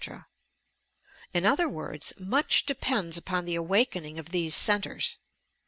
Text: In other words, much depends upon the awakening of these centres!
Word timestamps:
In 1.31 1.45
other 1.45 1.69
words, 1.69 2.11
much 2.17 2.65
depends 2.65 3.19
upon 3.19 3.45
the 3.45 3.53
awakening 3.53 4.17
of 4.17 4.29
these 4.29 4.55
centres! 4.55 5.17